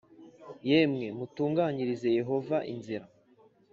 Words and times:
Yemwe 0.69 1.07
mutunganyirize 1.17 2.07
Yehova 2.19 2.57
inzira. 2.73 3.05